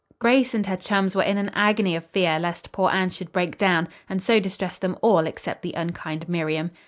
Grace 0.17 0.55
and 0.55 0.65
her 0.65 0.75
chums 0.77 1.13
were 1.15 1.21
in 1.21 1.37
an 1.37 1.49
agony 1.53 1.95
of 1.95 2.03
fear 2.07 2.39
lest 2.39 2.71
poor 2.71 2.89
Anne 2.89 3.11
should 3.11 3.31
break 3.31 3.55
down, 3.55 3.87
and 4.09 4.19
so 4.19 4.39
distress 4.39 4.75
them 4.77 4.97
all 5.03 5.27
except 5.27 5.61
the 5.61 5.73
unkind 5.75 6.27
Miriam. 6.27 6.71